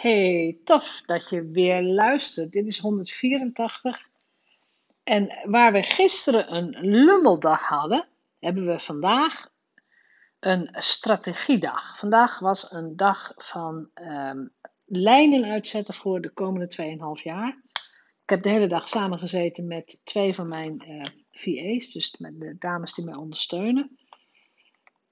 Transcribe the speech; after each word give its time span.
Hey, 0.00 0.58
tof 0.64 1.02
dat 1.06 1.28
je 1.28 1.50
weer 1.50 1.82
luistert. 1.82 2.52
Dit 2.52 2.66
is 2.66 2.78
184. 2.78 4.08
En 5.02 5.38
waar 5.44 5.72
we 5.72 5.82
gisteren 5.82 6.54
een 6.54 6.76
lummeldag 6.80 7.66
hadden, 7.66 8.08
hebben 8.38 8.66
we 8.66 8.78
vandaag 8.78 9.50
een 10.38 10.68
strategiedag. 10.72 11.98
Vandaag 11.98 12.38
was 12.38 12.72
een 12.72 12.96
dag 12.96 13.32
van 13.36 13.90
ehm, 13.94 14.46
lijnen 14.84 15.44
uitzetten 15.44 15.94
voor 15.94 16.20
de 16.20 16.30
komende 16.30 16.98
2,5 17.18 17.22
jaar. 17.22 17.62
Ik 18.22 18.30
heb 18.30 18.42
de 18.42 18.48
hele 18.50 18.68
dag 18.68 18.88
samengezeten 18.88 19.66
met 19.66 20.00
twee 20.04 20.34
van 20.34 20.48
mijn 20.48 20.82
uh, 20.88 21.00
eh, 21.00 21.06
VA's, 21.30 21.92
dus 21.92 22.16
met 22.18 22.40
de 22.40 22.56
dames 22.58 22.94
die 22.94 23.04
mij 23.04 23.14
ondersteunen. 23.14 23.98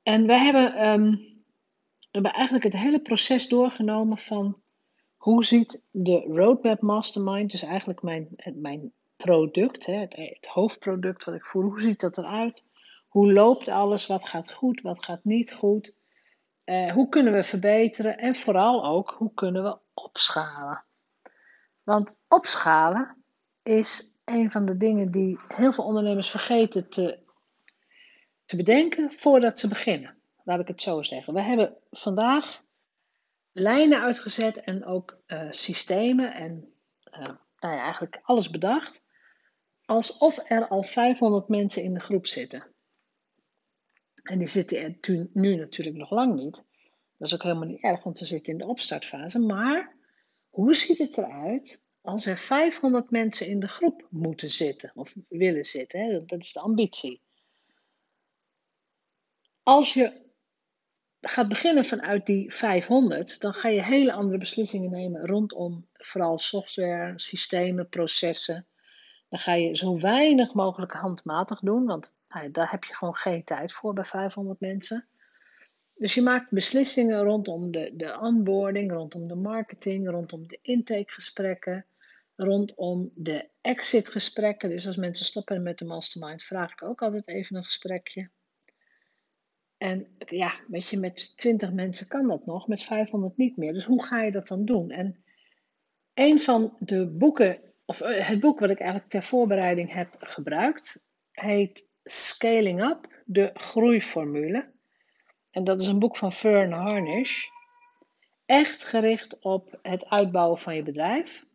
En 0.03 0.27
we 0.27 0.35
hebben, 0.35 0.75
ehm, 0.75 1.11
we 1.11 2.09
hebben 2.11 2.33
eigenlijk 2.33 2.65
het 2.65 2.77
hele 2.77 3.01
proces 3.01 3.49
doorgenomen 3.49 4.19
van 4.19 4.63
hoe 5.29 5.45
ziet 5.45 5.83
de 5.91 6.21
Roadmap 6.21 6.81
Mastermind, 6.81 7.51
dus 7.51 7.63
eigenlijk 7.63 8.03
mijn, 8.03 8.29
mijn 8.55 8.93
product, 9.17 9.87
het, 9.87 10.17
het 10.17 10.47
hoofdproduct 10.47 11.25
wat 11.25 11.35
ik 11.35 11.45
voer, 11.45 11.65
hoe 11.65 11.81
ziet 11.81 12.01
dat 12.01 12.19
eruit? 12.19 12.65
Hoe 13.09 13.33
loopt 13.33 13.69
alles? 13.69 14.07
Wat 14.07 14.29
gaat 14.29 14.53
goed? 14.53 14.81
Wat 14.81 15.05
gaat 15.05 15.25
niet 15.25 15.53
goed? 15.53 15.97
Uh, 16.65 16.93
hoe 16.93 17.09
kunnen 17.09 17.33
we 17.33 17.45
verbeteren? 17.45 18.19
En 18.19 18.35
vooral 18.35 18.85
ook, 18.85 19.15
hoe 19.19 19.35
kunnen 19.35 19.63
we 19.63 19.79
opschalen? 19.95 20.85
Want 21.83 22.19
opschalen 22.29 23.25
is 23.63 24.21
een 24.25 24.51
van 24.51 24.67
de 24.67 24.77
dingen 24.77 25.11
die 25.11 25.39
heel 25.49 25.73
veel 25.73 25.85
ondernemers 25.85 26.31
vergeten 26.31 26.89
te, 26.89 27.19
te 28.45 28.57
bedenken 28.57 29.13
voordat 29.13 29.59
ze 29.59 29.69
beginnen. 29.69 30.17
Laat 30.45 30.61
ik 30.61 30.69
het 30.69 30.83
zo 30.83 31.03
zeggen. 31.03 31.35
We 31.35 31.43
hebben 31.43 31.77
vandaag 31.91 32.67
lijnen 33.53 34.01
uitgezet 34.01 34.61
en 34.61 34.85
ook 34.85 35.21
uh, 35.27 35.51
systemen 35.51 36.35
en 36.35 36.73
uh, 37.11 37.27
nou 37.59 37.75
ja, 37.75 37.83
eigenlijk 37.83 38.21
alles 38.23 38.51
bedacht. 38.51 39.03
Alsof 39.85 40.39
er 40.45 40.69
al 40.69 40.83
500 40.83 41.49
mensen 41.49 41.83
in 41.83 41.95
de 41.95 42.01
groep 42.01 42.27
zitten. 42.27 42.67
En 44.23 44.39
die 44.39 44.49
zitten 44.49 44.79
er 44.83 45.29
nu 45.33 45.57
natuurlijk 45.57 45.97
nog 45.97 46.11
lang 46.11 46.35
niet. 46.35 46.65
Dat 47.17 47.29
is 47.29 47.35
ook 47.35 47.43
helemaal 47.43 47.69
niet 47.69 47.83
erg, 47.83 48.03
want 48.03 48.19
we 48.19 48.25
zitten 48.25 48.53
in 48.53 48.59
de 48.59 48.67
opstartfase. 48.67 49.39
Maar 49.39 49.97
hoe 50.49 50.75
ziet 50.75 50.99
het 50.99 51.19
eruit 51.19 51.85
als 52.01 52.27
er 52.27 52.39
500 52.39 53.11
mensen 53.11 53.47
in 53.47 53.61
de 53.61 53.69
groep 53.69 54.07
moeten 54.11 54.51
zitten 54.51 54.91
of 54.95 55.15
willen 55.29 55.65
zitten? 55.65 56.01
Hè? 56.01 56.25
Dat 56.25 56.41
is 56.41 56.53
de 56.53 56.61
ambitie. 56.61 57.23
Als 59.63 59.95
je 59.95 60.28
gaat 61.21 61.49
beginnen 61.49 61.85
vanuit 61.85 62.27
die 62.27 62.55
500, 62.55 63.41
dan 63.41 63.55
ga 63.55 63.69
je 63.69 63.83
hele 63.83 64.13
andere 64.13 64.39
beslissingen 64.39 64.91
nemen 64.91 65.27
rondom 65.27 65.89
vooral 65.93 66.39
software, 66.39 67.13
systemen, 67.17 67.89
processen. 67.89 68.67
Dan 69.29 69.39
ga 69.39 69.55
je 69.55 69.77
zo 69.77 70.01
weinig 70.01 70.55
mogelijk 70.55 70.93
handmatig 70.93 71.61
doen, 71.61 71.87
want 71.87 72.17
nou, 72.29 72.51
daar 72.51 72.71
heb 72.71 72.85
je 72.85 72.95
gewoon 72.95 73.15
geen 73.15 73.45
tijd 73.45 73.73
voor 73.73 73.93
bij 73.93 74.05
500 74.05 74.61
mensen. 74.61 75.09
Dus 75.95 76.15
je 76.15 76.23
maakt 76.23 76.51
beslissingen 76.51 77.23
rondom 77.23 77.71
de, 77.71 77.93
de 77.97 78.19
onboarding, 78.21 78.93
rondom 78.93 79.29
de 79.29 79.35
marketing, 79.35 80.11
rondom 80.11 80.47
de 80.47 80.59
intakegesprekken, 80.63 81.87
rondom 82.37 83.11
de 83.15 83.49
exitgesprekken. 83.61 84.71
Dus 84.71 84.87
als 84.87 84.97
mensen 84.97 85.27
stoppen 85.27 85.63
met 85.63 85.79
de 85.79 85.85
mastermind, 85.85 86.45
vraag 86.45 86.73
ik 86.73 86.83
ook 86.83 87.03
altijd 87.03 87.29
even 87.29 87.57
een 87.57 87.65
gesprekje. 87.65 88.31
En 89.79 90.07
ja, 90.19 90.53
weet 90.69 90.89
je, 90.89 90.99
met 90.99 91.37
20 91.37 91.73
mensen 91.73 92.09
kan 92.09 92.29
dat 92.29 92.47
nog, 92.47 92.69
met 92.69 92.83
500 92.83 93.37
niet 93.37 93.57
meer. 93.57 93.73
Dus 93.73 93.85
hoe 93.85 94.07
ga 94.07 94.23
je 94.23 94.31
dat 94.31 94.49
dan 94.49 94.65
doen? 94.65 94.91
En 94.91 95.25
een 96.15 96.41
van 96.41 96.77
de 96.79 97.07
boeken, 97.07 97.59
of 97.85 98.01
eh, 98.01 98.29
het 98.29 98.41
boek 98.41 98.59
wat 98.59 98.71
ik 98.71 98.79
eigenlijk 98.79 99.11
ter 99.11 99.23
voorbereiding 99.23 99.93
heb 99.93 100.17
gebruikt, 100.19 101.05
heet 101.33 101.91
Scaling 102.03 102.83
Up, 102.83 103.23
de 103.25 103.51
groeiformule. 103.55 104.71
En 105.51 105.65
dat 105.65 105.81
is 105.81 105.87
een 105.87 105.99
boek 105.99 106.17
van 106.17 106.33
Fern 106.33 106.73
Harnish. 106.73 107.47
Echt 108.47 108.85
gericht 108.85 109.39
op 109.39 109.79
het 109.83 110.07
uitbouwen 110.07 110.59
van 110.59 110.75
je 110.75 110.83
bedrijf. 110.83 111.47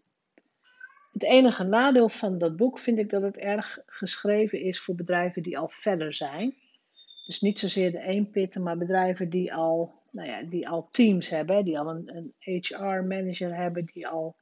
Het 1.11 1.23
enige 1.23 1.63
nadeel 1.63 2.09
van 2.09 2.38
dat 2.38 2.55
boek 2.55 2.79
vind 2.79 2.97
ik 2.97 3.09
dat 3.09 3.22
het 3.22 3.38
erg 3.38 3.79
geschreven 3.85 4.61
is 4.61 4.79
voor 4.79 4.95
bedrijven 4.95 5.44
die 5.44 5.57
al 5.57 5.69
verder 5.69 6.13
zijn. 6.13 6.55
Dus 7.25 7.41
niet 7.41 7.59
zozeer 7.59 7.91
de 7.91 8.00
eenpitten, 8.00 8.63
maar 8.63 8.78
bedrijven 8.78 9.29
die 9.29 9.53
al, 9.53 9.94
nou 10.11 10.28
ja, 10.28 10.44
die 10.44 10.69
al 10.69 10.88
teams 10.91 11.29
hebben, 11.29 11.66
die 11.66 11.79
al 11.79 11.89
een, 11.89 12.16
een 12.16 12.34
HR-manager 12.39 13.56
hebben, 13.56 13.85
die 13.85 14.07
al 14.07 14.35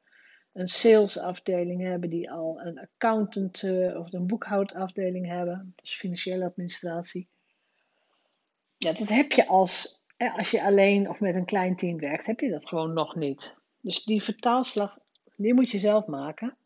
een 0.54 0.68
salesafdeling 0.68 1.82
hebben, 1.82 2.10
die 2.10 2.32
al 2.32 2.62
een 2.62 2.80
accountant 2.80 3.64
uh, 3.64 4.00
of 4.00 4.14
een 4.14 4.28
boekhoudafdeling 4.28 5.28
hebben, 5.28 5.74
dus 5.76 5.94
financiële 5.94 6.46
administratie. 6.46 7.30
Ja, 8.78 8.94
dat 8.94 9.08
heb 9.08 9.32
je 9.32 9.48
als, 9.48 10.04
als 10.36 10.52
je 10.52 10.64
alleen 10.64 11.10
of 11.10 11.20
met 11.20 11.36
een 11.36 11.46
klein 11.46 11.76
team 11.76 12.00
werkt, 12.00 12.26
heb 12.26 12.40
je 12.40 12.50
dat 12.50 12.68
gewoon 12.68 12.94
nog 12.94 13.16
niet. 13.16 13.60
Dus 13.82 14.04
die 14.04 14.24
vertaalslag, 14.24 15.00
die 15.36 15.54
moet 15.54 15.72
je 15.72 15.78
zelf 15.78 16.06
maken. 16.06 16.58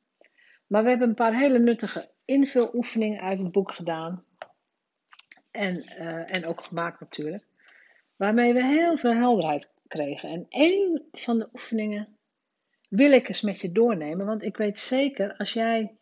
Maar 0.68 0.84
we 0.84 0.90
hebben 0.90 1.10
een 1.10 1.16
paar 1.16 1.38
hele 1.38 1.60
nuttige 1.60 2.10
invuloefeningen 2.26 3.22
uit 3.22 3.40
het 3.40 3.52
boek 3.52 3.72
gedaan. 3.72 4.24
En, 5.56 5.84
uh, 5.84 6.36
en 6.36 6.46
ook 6.46 6.64
gemaakt 6.64 7.00
natuurlijk. 7.00 7.44
Waarmee 8.16 8.54
we 8.54 8.66
heel 8.66 8.98
veel 8.98 9.14
helderheid 9.14 9.72
kregen. 9.88 10.30
En 10.30 10.46
één 10.50 11.08
van 11.12 11.40
de 11.40 11.50
oefeningen 11.54 12.18
wil 12.90 13.12
ik 13.12 13.28
eens 13.28 13.42
met 13.42 13.62
je 13.62 13.72
doornemen. 13.72 14.26
Want 14.26 14.44
ik 14.44 14.58
weet 14.58 14.80
zeker, 14.80 15.38
als 15.38 15.54
jij 15.54 15.98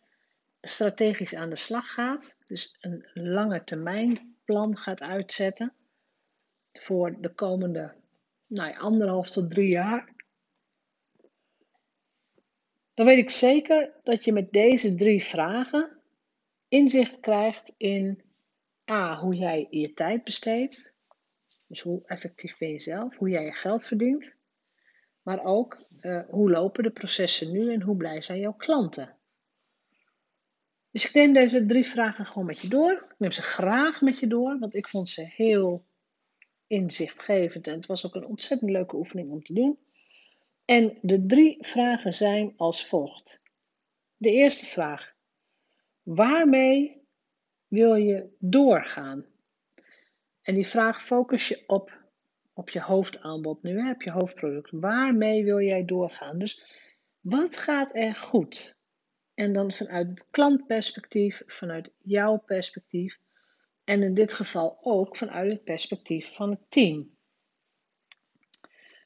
strategisch 0.61 1.35
aan 1.35 1.49
de 1.49 1.55
slag 1.55 1.91
gaat, 1.91 2.37
dus 2.47 2.75
een 2.79 3.09
lange 3.13 3.63
termijn 3.63 4.35
plan 4.45 4.77
gaat 4.77 5.01
uitzetten 5.01 5.73
voor 6.71 7.21
de 7.21 7.33
komende 7.33 7.93
nou 8.47 8.77
anderhalf 8.77 9.29
tot 9.29 9.51
drie 9.51 9.69
jaar, 9.69 10.13
dan 12.93 13.05
weet 13.05 13.17
ik 13.17 13.29
zeker 13.29 13.93
dat 14.03 14.25
je 14.25 14.33
met 14.33 14.51
deze 14.51 14.95
drie 14.95 15.23
vragen 15.23 16.01
inzicht 16.67 17.19
krijgt 17.19 17.73
in 17.77 18.21
A, 18.91 19.19
hoe 19.19 19.35
jij 19.35 19.67
je 19.69 19.93
tijd 19.93 20.23
besteedt. 20.23 20.93
Dus 21.67 21.81
hoe 21.81 22.01
effectief 22.05 22.57
ben 22.57 22.69
je 22.69 22.79
zelf, 22.79 23.17
hoe 23.17 23.29
jij 23.29 23.45
je 23.45 23.51
geld 23.51 23.85
verdient. 23.85 24.35
Maar 25.21 25.43
ook 25.43 25.85
uh, 26.01 26.21
hoe 26.29 26.49
lopen 26.49 26.83
de 26.83 26.91
processen 26.91 27.51
nu 27.51 27.73
en 27.73 27.81
hoe 27.81 27.97
blij 27.97 28.21
zijn 28.21 28.39
jouw 28.39 28.53
klanten. 28.53 29.17
Dus 30.91 31.05
ik 31.05 31.13
neem 31.13 31.33
deze 31.33 31.65
drie 31.65 31.85
vragen 31.85 32.25
gewoon 32.25 32.45
met 32.45 32.59
je 32.59 32.67
door. 32.67 32.91
Ik 32.91 33.15
neem 33.17 33.31
ze 33.31 33.41
graag 33.41 34.01
met 34.01 34.19
je 34.19 34.27
door, 34.27 34.59
want 34.59 34.75
ik 34.75 34.87
vond 34.87 35.09
ze 35.09 35.21
heel 35.21 35.85
inzichtgevend 36.67 37.67
en 37.67 37.73
het 37.73 37.85
was 37.85 38.05
ook 38.05 38.15
een 38.15 38.25
ontzettend 38.25 38.71
leuke 38.71 38.95
oefening 38.95 39.29
om 39.29 39.43
te 39.43 39.53
doen. 39.53 39.79
En 40.65 40.97
de 41.01 41.25
drie 41.25 41.57
vragen 41.59 42.13
zijn 42.13 42.53
als 42.57 42.85
volgt. 42.85 43.41
De 44.17 44.31
eerste 44.31 44.65
vraag: 44.65 45.13
waarmee 46.01 47.02
wil 47.73 47.95
je 47.95 48.29
doorgaan? 48.39 49.25
En 50.41 50.55
die 50.55 50.67
vraag 50.67 51.03
focus 51.03 51.47
je 51.47 51.63
op, 51.67 51.91
op 52.53 52.69
je 52.69 52.81
hoofdaanbod 52.81 53.63
nu, 53.63 53.89
op 53.89 54.01
je 54.01 54.11
hoofdproduct. 54.11 54.69
Waarmee 54.71 55.43
wil 55.43 55.59
jij 55.59 55.85
doorgaan? 55.85 56.39
Dus 56.39 56.63
wat 57.19 57.57
gaat 57.57 57.95
er 57.95 58.15
goed? 58.15 58.77
En 59.33 59.53
dan 59.53 59.71
vanuit 59.71 60.07
het 60.07 60.27
klantperspectief, 60.31 61.43
vanuit 61.45 61.89
jouw 61.97 62.37
perspectief. 62.37 63.19
En 63.83 64.03
in 64.03 64.13
dit 64.13 64.33
geval 64.33 64.77
ook 64.81 65.17
vanuit 65.17 65.51
het 65.51 65.63
perspectief 65.63 66.33
van 66.33 66.49
het 66.49 66.61
team. 66.69 67.15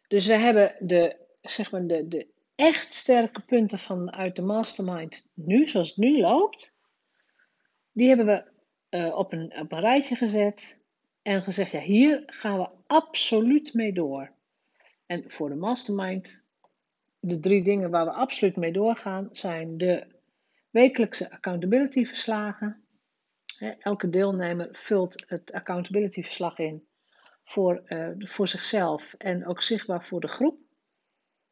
Dus 0.07 0.25
we 0.25 0.33
hebben 0.33 0.75
de, 0.79 1.15
zeg 1.41 1.71
maar 1.71 1.87
de, 1.87 2.07
de 2.07 2.27
echt 2.55 2.93
sterke 2.93 3.41
punten 3.41 3.79
vanuit 3.79 4.35
de 4.35 4.41
mastermind 4.41 5.27
nu, 5.33 5.67
zoals 5.67 5.87
het 5.87 5.97
nu 5.97 6.19
loopt. 6.19 6.75
Die 7.91 8.07
hebben 8.07 8.25
we 8.25 8.55
uh, 8.97 9.17
op, 9.17 9.31
een, 9.31 9.59
een 9.59 9.79
rijtje 9.79 10.15
gezet 10.15 10.79
en 11.21 11.43
gezegd: 11.43 11.71
ja, 11.71 11.79
hier 11.79 12.23
gaan 12.25 12.57
we 12.57 12.69
absoluut 12.87 13.73
mee 13.73 13.93
door. 13.93 14.31
En 15.05 15.31
voor 15.31 15.49
de 15.49 15.55
mastermind, 15.55 16.45
de 17.19 17.39
drie 17.39 17.63
dingen 17.63 17.89
waar 17.89 18.05
we 18.05 18.11
absoluut 18.11 18.55
mee 18.55 18.71
doorgaan 18.71 19.29
zijn 19.31 19.77
de 19.77 20.05
wekelijkse 20.69 21.31
accountability 21.31 22.05
verslagen. 22.05 22.81
Elke 23.79 24.09
deelnemer 24.09 24.69
vult 24.71 25.23
het 25.27 25.51
accountability 25.51 26.23
verslag 26.23 26.57
in 26.57 26.87
voor, 27.43 27.83
uh, 27.87 28.09
voor 28.17 28.47
zichzelf 28.47 29.13
en 29.13 29.47
ook 29.47 29.61
zichtbaar 29.61 30.05
voor 30.05 30.19
de 30.19 30.27
groep. 30.27 30.59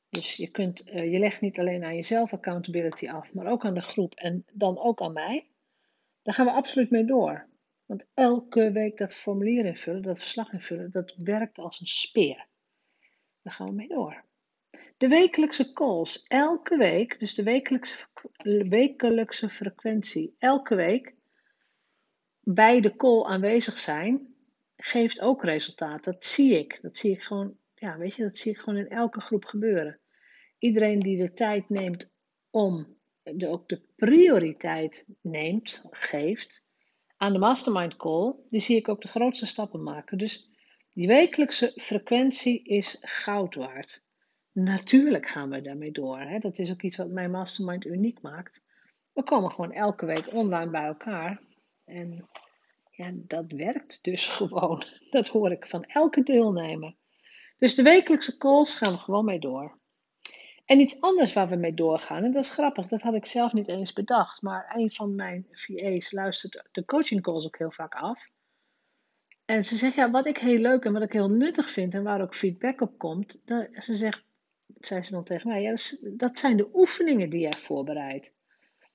Dus 0.10 0.36
je, 0.36 0.48
kunt, 0.48 0.88
uh, 0.88 1.12
je 1.12 1.20
legt 1.20 1.42
niet 1.42 1.60
alleen 1.60 1.84
aan 1.84 1.96
jezelf 1.96 2.34
accountability 2.34 3.10
af, 3.10 3.34
maar 3.34 3.48
ook 3.48 3.66
aan 3.66 3.74
de 3.74 3.82
groep 3.82 4.14
en 4.14 4.46
dan 4.54 4.80
ook 4.80 5.02
aan 5.02 5.14
mij. 5.14 5.48
Daar 6.26 6.34
gaan 6.34 6.46
we 6.46 6.52
absoluut 6.52 6.90
mee 6.90 7.06
door. 7.06 7.48
Want 7.86 8.06
elke 8.14 8.72
week 8.72 8.98
dat 8.98 9.16
formulier 9.16 9.66
invullen, 9.66 10.02
dat 10.02 10.20
verslag 10.20 10.52
invullen, 10.52 10.92
dat 10.92 11.16
werkt 11.18 11.58
als 11.58 11.80
een 11.80 11.88
speer. 11.88 12.48
Daar 13.42 13.54
gaan 13.54 13.68
we 13.68 13.74
mee 13.74 13.88
door. 13.88 14.24
De 14.98 15.08
wekelijkse 15.08 15.74
calls, 15.74 16.28
elke 16.28 16.78
week, 16.78 17.20
dus 17.20 17.34
de 17.34 17.44
wekelijkse, 17.44 18.06
wekelijkse 18.70 19.50
frequentie, 19.50 20.36
elke 20.38 20.76
week 20.76 21.16
bij 22.40 22.82
de 22.82 22.96
call 22.96 23.24
aanwezig 23.24 23.78
zijn, 23.78 24.36
geeft 24.76 25.22
ook 25.22 25.44
resultaat. 25.44 26.04
Dat 26.04 26.26
zie 26.26 26.58
ik. 26.58 26.80
Dat 26.82 26.98
zie 26.98 27.12
ik 27.12 27.22
gewoon, 27.22 27.58
ja, 27.74 27.98
weet 27.98 28.16
je, 28.16 28.24
dat 28.24 28.38
zie 28.38 28.52
ik 28.52 28.58
gewoon 28.58 28.80
in 28.80 28.90
elke 28.90 29.22
groep 29.22 29.46
gebeuren. 29.46 30.00
Iedereen 30.58 31.00
die 31.00 31.18
de 31.18 31.34
tijd 31.34 31.70
neemt 31.70 32.14
om, 32.50 32.98
de, 33.34 33.48
ook 33.48 33.70
de 33.70 33.82
prioriteit 33.96 35.08
neemt, 35.22 35.84
geeft 35.90 36.64
aan 37.18 37.34
de 37.34 37.40
mastermind 37.40 37.96
call, 37.96 38.34
die 38.50 38.60
zie 38.60 38.76
ik 38.76 38.90
ook 38.90 39.02
de 39.02 39.08
grootste 39.08 39.46
stappen 39.46 39.84
maken. 39.84 40.18
Dus 40.18 40.50
die 40.94 41.08
wekelijkse 41.08 41.74
frequentie 41.76 42.64
is 42.64 42.98
goud 43.02 43.56
waard. 43.56 44.04
Natuurlijk 44.52 45.28
gaan 45.28 45.50
we 45.50 45.62
daarmee 45.62 45.92
door. 45.92 46.20
Hè? 46.20 46.40
Dat 46.40 46.60
is 46.60 46.72
ook 46.72 46.82
iets 46.82 46.96
wat 46.96 47.10
mijn 47.10 47.32
mastermind 47.32 47.86
uniek 47.86 48.22
maakt. 48.22 48.64
We 49.14 49.24
komen 49.24 49.52
gewoon 49.52 49.72
elke 49.72 50.06
week 50.06 50.34
online 50.34 50.72
bij 50.72 50.86
elkaar. 50.86 51.42
En 51.86 52.30
ja, 52.92 53.12
dat 53.14 53.52
werkt 53.52 54.00
dus 54.02 54.28
gewoon. 54.38 54.84
Dat 55.10 55.28
hoor 55.28 55.52
ik 55.52 55.68
van 55.68 55.84
elke 55.84 56.24
deelnemer. 56.24 56.96
Dus 57.58 57.76
de 57.76 57.84
wekelijkse 57.84 58.38
calls 58.38 58.76
gaan 58.76 58.92
we 58.92 58.98
gewoon 58.98 59.26
mee 59.26 59.40
door. 59.40 59.80
En 60.66 60.80
iets 60.80 61.02
anders 61.02 61.34
waar 61.34 61.50
we 61.50 61.56
mee 61.56 61.74
doorgaan, 61.74 62.24
en 62.24 62.32
dat 62.32 62.44
is 62.44 62.50
grappig, 62.50 62.88
dat 62.88 63.02
had 63.02 63.14
ik 63.14 63.26
zelf 63.26 63.54
niet 63.54 63.68
eens 63.68 63.94
bedacht, 63.94 64.42
maar 64.42 64.74
een 64.76 64.92
van 64.92 65.16
mijn 65.16 65.48
VA's 65.52 66.12
luistert 66.12 66.64
de 66.72 66.86
coaching 66.86 67.22
calls 67.22 67.46
ook 67.46 67.58
heel 67.58 67.72
vaak 67.72 67.96
af. 67.96 68.30
En 69.46 69.64
ze 69.64 69.76
zegt, 69.76 69.96
ja, 69.96 70.12
wat 70.12 70.28
ik 70.28 70.38
heel 70.38 70.58
leuk 70.58 70.86
en 70.86 70.94
wat 70.94 71.02
ik 71.02 71.12
heel 71.12 71.30
nuttig 71.30 71.70
vind 71.70 71.94
en 71.94 72.04
waar 72.04 72.22
ook 72.22 72.36
feedback 72.36 72.82
op 72.82 72.98
komt, 72.98 73.42
ze 73.74 73.96
zegt, 73.96 74.24
zei 74.80 75.04
ze 75.04 75.12
dan 75.12 75.24
tegen 75.24 75.50
mij, 75.50 75.62
ja, 75.62 75.76
dat 76.18 76.38
zijn 76.38 76.58
de 76.58 76.70
oefeningen 76.74 77.30
die 77.30 77.40
jij 77.40 77.54
voorbereidt. 77.54 78.34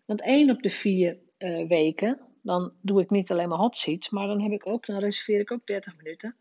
Want 0.05 0.21
één 0.23 0.51
op 0.51 0.63
de 0.63 0.71
vier 0.71 1.19
uh, 1.39 1.69
weken, 1.69 2.21
dan 2.43 2.73
doe 2.81 3.01
ik 3.01 3.11
niet 3.11 3.31
alleen 3.31 3.49
maar 3.49 3.59
hot 3.59 3.77
seats, 3.77 4.11
maar 4.11 4.27
dan 4.27 4.41
heb 4.41 4.53
ik 4.53 4.67
ook, 4.67 4.87
dan 4.87 4.99
reserveer 4.99 5.41
ik 5.41 5.53
ook 5.53 5.67
30 5.67 5.97
minuten 5.97 6.37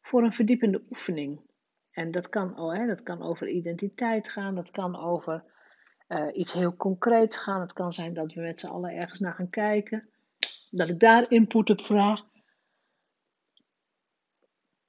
voor 0.00 0.22
een 0.22 0.32
verdiepende 0.32 0.82
oefening. 0.90 1.40
En 1.90 2.10
dat 2.10 2.28
kan, 2.28 2.58
oh, 2.58 2.74
hè, 2.74 2.86
dat 2.86 3.02
kan 3.02 3.22
over 3.22 3.48
identiteit 3.48 4.28
gaan, 4.28 4.54
dat 4.54 4.70
kan 4.70 4.96
over 4.96 5.44
uh, 6.08 6.26
iets 6.32 6.52
heel 6.52 6.76
concreets 6.76 7.36
gaan. 7.36 7.60
Het 7.60 7.72
kan 7.72 7.92
zijn 7.92 8.14
dat 8.14 8.32
we 8.32 8.40
met 8.40 8.60
z'n 8.60 8.66
allen 8.66 8.94
ergens 8.94 9.20
naar 9.20 9.34
gaan 9.34 9.50
kijken, 9.50 10.08
dat 10.70 10.88
ik 10.88 11.00
daar 11.00 11.30
input 11.30 11.70
op 11.70 11.80
vraag. 11.80 12.26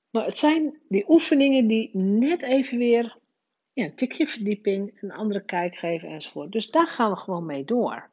Maar 0.10 0.26
het 0.26 0.38
zijn 0.38 0.80
die 0.88 1.10
oefeningen 1.10 1.68
die 1.68 1.90
net 1.98 2.42
even 2.42 2.78
weer 2.78 3.18
ja, 3.74 3.86
een 3.86 3.96
tikje 3.96 4.28
verdieping, 4.28 5.02
een 5.02 5.12
andere 5.12 5.44
kijk 5.44 5.76
geven 5.76 6.10
enzovoort. 6.10 6.52
Dus 6.52 6.72
daar 6.72 6.88
gaan 6.88 7.12
we 7.12 7.18
gewoon 7.18 7.46
mee 7.46 7.66
door. 7.66 8.10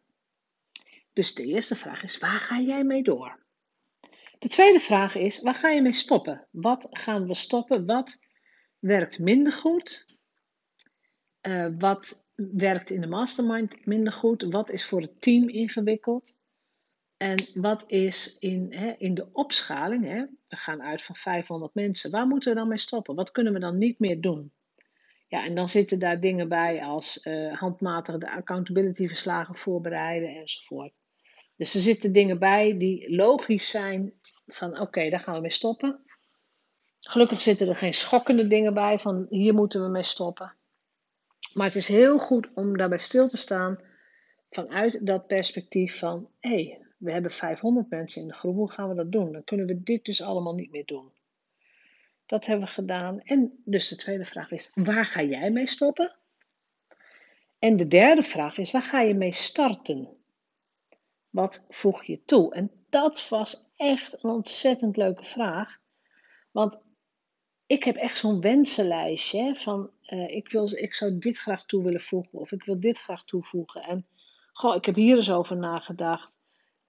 Dus 1.12 1.34
de 1.34 1.44
eerste 1.44 1.76
vraag 1.76 2.02
is: 2.02 2.18
waar 2.18 2.38
ga 2.38 2.60
jij 2.60 2.84
mee 2.84 3.02
door? 3.02 3.44
De 4.38 4.48
tweede 4.48 4.80
vraag 4.80 5.14
is: 5.14 5.42
waar 5.42 5.54
ga 5.54 5.68
je 5.68 5.82
mee 5.82 5.92
stoppen? 5.92 6.46
Wat 6.50 6.86
gaan 6.90 7.26
we 7.26 7.34
stoppen? 7.34 7.86
Wat 7.86 8.18
werkt 8.78 9.19
minder 9.19 9.52
goed? 9.52 10.17
Uh, 11.43 11.69
wat 11.78 12.28
werkt 12.34 12.90
in 12.90 13.00
de 13.00 13.06
mastermind 13.06 13.87
minder 13.87 14.12
goed? 14.12 14.43
Wat 14.43 14.70
is 14.70 14.84
voor 14.84 15.00
het 15.00 15.20
team 15.20 15.49
ingewikkeld? 15.49 16.38
En 17.17 17.46
wat 17.55 17.84
is 17.87 18.37
in, 18.38 18.73
hè, 18.73 18.94
in 18.99 19.14
de 19.14 19.28
opschaling? 19.32 20.05
Hè, 20.05 20.25
we 20.49 20.56
gaan 20.56 20.82
uit 20.82 21.02
van 21.02 21.17
500 21.17 21.75
mensen. 21.75 22.11
Waar 22.11 22.26
moeten 22.26 22.52
we 22.52 22.58
dan 22.58 22.69
mee 22.69 22.78
stoppen? 22.78 23.14
Wat 23.14 23.31
kunnen 23.31 23.52
we 23.52 23.58
dan 23.58 23.78
niet 23.78 23.99
meer 23.99 24.20
doen? 24.20 24.52
Ja, 25.28 25.44
en 25.44 25.55
dan 25.55 25.69
zitten 25.69 25.99
daar 25.99 26.20
dingen 26.20 26.49
bij 26.49 26.82
als 26.82 27.25
uh, 27.25 27.58
handmatig 27.58 28.19
de 28.19 28.31
accountability 28.31 29.08
verslagen 29.08 29.55
voorbereiden 29.55 30.28
enzovoort. 30.28 30.99
Dus 31.56 31.75
er 31.75 31.81
zitten 31.81 32.12
dingen 32.12 32.38
bij 32.38 32.78
die 32.78 33.17
logisch 33.17 33.70
zijn 33.70 34.12
van 34.46 34.81
oké, 34.81 35.11
daar 35.11 35.20
gaan 35.20 35.34
we 35.34 35.40
mee 35.40 35.50
stoppen. 35.50 36.05
Gelukkig 37.06 37.42
zitten 37.42 37.68
er 37.68 37.76
geen 37.76 37.94
schokkende 37.94 38.46
dingen 38.46 38.74
bij 38.74 38.98
van 38.98 39.26
hier 39.30 39.54
moeten 39.54 39.82
we 39.82 39.88
mee 39.88 40.02
stoppen. 40.02 40.54
Maar 41.52 41.66
het 41.66 41.74
is 41.74 41.88
heel 41.88 42.18
goed 42.18 42.48
om 42.54 42.76
daarbij 42.76 42.98
stil 42.98 43.28
te 43.28 43.36
staan 43.36 43.78
vanuit 44.50 45.06
dat 45.06 45.26
perspectief 45.26 45.98
van 45.98 46.28
hé, 46.40 46.50
hey, 46.50 46.86
we 46.98 47.12
hebben 47.12 47.30
500 47.30 47.90
mensen 47.90 48.22
in 48.22 48.28
de 48.28 48.34
groep, 48.34 48.54
hoe 48.54 48.70
gaan 48.70 48.88
we 48.88 48.94
dat 48.94 49.12
doen? 49.12 49.32
Dan 49.32 49.44
kunnen 49.44 49.66
we 49.66 49.82
dit 49.82 50.04
dus 50.04 50.22
allemaal 50.22 50.54
niet 50.54 50.70
meer 50.70 50.84
doen. 50.84 51.12
Dat 52.26 52.46
hebben 52.46 52.66
we 52.66 52.72
gedaan. 52.72 53.20
En 53.20 53.62
dus 53.64 53.88
de 53.88 53.96
tweede 53.96 54.24
vraag 54.24 54.50
is, 54.50 54.70
waar 54.74 55.06
ga 55.06 55.22
jij 55.22 55.50
mee 55.50 55.66
stoppen? 55.66 56.14
En 57.58 57.76
de 57.76 57.86
derde 57.86 58.22
vraag 58.22 58.58
is, 58.58 58.70
waar 58.70 58.82
ga 58.82 59.00
je 59.00 59.14
mee 59.14 59.32
starten? 59.32 60.08
Wat 61.30 61.64
voeg 61.68 62.04
je 62.04 62.24
toe? 62.24 62.54
En 62.54 62.70
dat 62.88 63.28
was 63.28 63.66
echt 63.76 64.22
een 64.22 64.30
ontzettend 64.30 64.96
leuke 64.96 65.24
vraag. 65.24 65.78
Want 66.50 66.84
ik 67.66 67.84
heb 67.84 67.96
echt 67.96 68.18
zo'n 68.18 68.40
wensenlijstje 68.40 69.56
van 69.56 69.90
uh, 70.06 70.28
ik, 70.28 70.50
wil, 70.50 70.68
ik 70.72 70.94
zou 70.94 71.18
dit 71.18 71.38
graag 71.38 71.64
toe 71.64 71.82
willen 71.82 72.00
voegen 72.00 72.38
of 72.38 72.52
ik 72.52 72.64
wil 72.64 72.80
dit 72.80 72.98
graag 72.98 73.24
toevoegen. 73.24 73.82
En 73.82 74.06
goh, 74.52 74.74
ik 74.74 74.84
heb 74.84 74.94
hier 74.94 75.16
eens 75.16 75.30
over 75.30 75.56
nagedacht. 75.56 76.34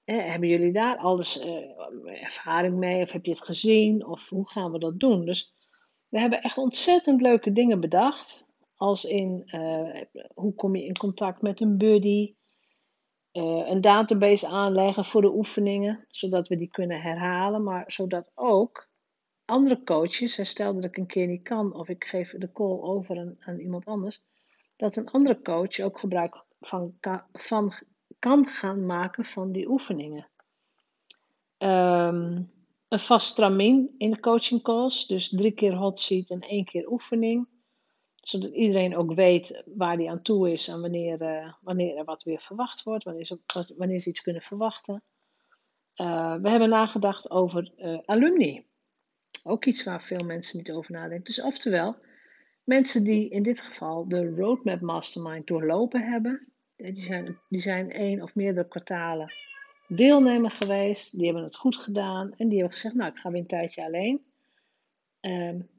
Eh, 0.04 0.26
hebben 0.30 0.50
jullie 0.50 0.72
daar 0.72 0.98
alles 0.98 1.46
uh, 1.46 2.24
ervaring 2.24 2.78
mee 2.78 3.02
of 3.02 3.12
heb 3.12 3.26
je 3.26 3.32
het 3.32 3.44
gezien 3.44 4.06
of 4.06 4.30
hoe 4.30 4.50
gaan 4.50 4.72
we 4.72 4.80
dat 4.80 5.00
doen? 5.00 5.26
Dus 5.26 5.54
we 6.08 6.20
hebben 6.20 6.42
echt 6.42 6.58
ontzettend 6.58 7.22
leuke 7.22 7.52
dingen 7.52 7.80
bedacht. 7.80 8.46
Als 8.76 9.06
in 9.06 9.52
hoe 10.34 10.54
kom 10.54 10.76
je 10.76 10.86
in 10.86 10.98
contact 10.98 11.42
met 11.42 11.62
een 11.62 11.78
buddy, 11.78 12.36
een 13.32 13.82
database 13.82 14.48
aanleggen 14.48 15.06
voor 15.06 15.22
de 15.22 15.34
oefeningen, 15.34 16.06
zodat 16.08 16.48
we 16.48 16.58
die 16.58 16.70
kunnen 16.70 17.02
herhalen, 17.02 17.64
maar 17.64 17.84
zodat 17.88 18.32
ook 18.36 18.87
andere 19.48 19.84
coaches, 19.84 20.50
stel 20.50 20.74
dat 20.74 20.84
ik 20.84 20.98
een 20.98 21.08
keer 21.08 21.28
niet 21.28 21.44
kan 21.44 21.74
of 21.74 21.88
ik 21.88 22.04
geef 22.04 22.32
de 22.38 22.52
call 22.52 22.82
over 22.82 23.18
aan, 23.18 23.36
aan 23.40 23.60
iemand 23.60 23.86
anders, 23.86 24.24
dat 24.76 24.96
een 24.96 25.10
andere 25.10 25.42
coach 25.42 25.80
ook 25.80 26.00
gebruik 26.00 26.44
van, 26.60 26.98
van 27.32 27.74
kan 28.20 28.46
gaan 28.46 28.86
maken 28.86 29.26
van 29.26 29.52
die 29.52 29.70
oefeningen. 29.70 30.30
Um, 31.58 32.52
een 32.88 33.00
vast 33.00 33.28
stramien 33.28 33.96
in 33.98 34.12
de 34.12 34.20
coaching 34.20 34.62
calls, 34.62 35.08
dus 35.08 35.30
drie 35.30 35.52
keer 35.52 35.74
hot 35.74 36.00
seat 36.00 36.30
en 36.30 36.42
één 36.42 36.66
keer 36.66 36.92
oefening, 36.92 37.48
zodat 38.16 38.52
iedereen 38.52 38.98
ook 38.98 39.14
weet 39.14 39.64
waar 39.66 39.96
hij 39.96 40.10
aan 40.10 40.22
toe 40.22 40.52
is 40.52 40.68
en 40.68 40.82
wanneer, 40.82 41.22
uh, 41.22 41.54
wanneer 41.62 41.98
er 41.98 42.06
wat 42.06 42.24
weer 42.24 42.40
verwacht 42.40 42.84
wordt, 42.84 43.04
wanneer 43.04 43.26
ze, 43.26 43.40
wanneer 43.78 44.00
ze 44.00 44.10
iets 44.10 44.22
kunnen 44.22 44.42
verwachten. 44.42 45.04
Uh, 45.96 46.36
we 46.36 46.50
hebben 46.50 46.70
nagedacht 46.70 47.30
over 47.30 47.72
uh, 47.78 48.00
alumni. 48.06 48.66
Ook 49.48 49.66
iets 49.66 49.84
waar 49.84 50.02
veel 50.02 50.26
mensen 50.26 50.58
niet 50.58 50.72
over 50.72 50.92
nadenken. 50.92 51.24
Dus 51.24 51.42
oftewel, 51.42 51.96
mensen 52.64 53.04
die 53.04 53.30
in 53.30 53.44
dit 53.44 53.62
geval 53.62 54.08
de 54.08 54.30
Roadmap 54.30 54.82
Mastermind 54.82 55.48
doorlopen 55.48 56.02
hebben, 56.12 56.48
die 56.76 57.02
zijn, 57.02 57.40
die 57.50 57.62
zijn 57.62 57.92
één 57.92 58.22
of 58.22 58.36
meerdere 58.36 58.68
kwartalen 58.68 59.34
deelnemer 59.88 60.52
geweest, 60.52 61.18
die 61.18 61.26
hebben 61.26 61.44
het 61.44 61.56
goed 61.56 61.76
gedaan 61.76 62.34
en 62.38 62.48
die 62.48 62.58
hebben 62.58 62.78
gezegd, 62.78 62.96
nou 62.96 63.12
ik 63.12 63.18
ga 63.18 63.32
weer 63.32 63.40
een 63.40 63.48
tijdje 63.48 63.84
alleen. 63.84 64.26
Um, 65.22 65.70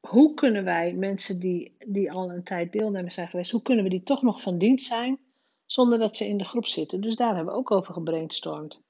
hoe 0.00 0.34
kunnen 0.34 0.64
wij 0.64 0.94
mensen 0.94 1.40
die, 1.40 1.76
die 1.86 2.12
al 2.12 2.30
een 2.30 2.44
tijd 2.44 2.72
deelnemer 2.72 3.12
zijn 3.12 3.28
geweest, 3.28 3.50
hoe 3.50 3.62
kunnen 3.62 3.84
we 3.84 3.90
die 3.90 4.02
toch 4.02 4.22
nog 4.22 4.42
van 4.42 4.58
dienst 4.58 4.86
zijn 4.86 5.18
zonder 5.66 5.98
dat 5.98 6.16
ze 6.16 6.28
in 6.28 6.38
de 6.38 6.44
groep 6.44 6.66
zitten? 6.66 7.00
Dus 7.00 7.16
daar 7.16 7.34
hebben 7.34 7.52
we 7.52 7.58
ook 7.58 7.70
over 7.70 7.94
gebrainstormd. 7.94 8.82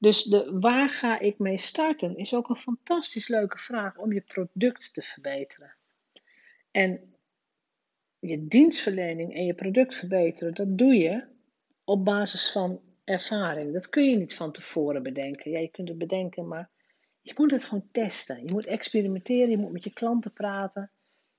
Dus 0.00 0.22
de 0.22 0.58
waar 0.60 0.90
ga 0.90 1.18
ik 1.18 1.38
mee 1.38 1.58
starten 1.58 2.16
is 2.16 2.34
ook 2.34 2.48
een 2.48 2.56
fantastisch 2.56 3.28
leuke 3.28 3.58
vraag 3.58 3.98
om 3.98 4.12
je 4.12 4.20
product 4.20 4.94
te 4.94 5.02
verbeteren. 5.02 5.74
En 6.70 7.14
je 8.18 8.46
dienstverlening 8.46 9.34
en 9.34 9.44
je 9.44 9.54
product 9.54 9.94
verbeteren, 9.94 10.54
dat 10.54 10.78
doe 10.78 10.94
je 10.94 11.24
op 11.84 12.04
basis 12.04 12.52
van 12.52 12.80
ervaring. 13.04 13.72
Dat 13.72 13.88
kun 13.88 14.10
je 14.10 14.16
niet 14.16 14.34
van 14.34 14.52
tevoren 14.52 15.02
bedenken. 15.02 15.50
Ja, 15.50 15.58
je 15.58 15.70
kunt 15.70 15.88
het 15.88 15.98
bedenken, 15.98 16.48
maar 16.48 16.70
je 17.22 17.32
moet 17.36 17.50
het 17.50 17.64
gewoon 17.64 17.88
testen. 17.92 18.46
Je 18.46 18.52
moet 18.52 18.66
experimenteren, 18.66 19.50
je 19.50 19.58
moet 19.58 19.72
met 19.72 19.84
je 19.84 19.92
klanten 19.92 20.32
praten. 20.32 20.90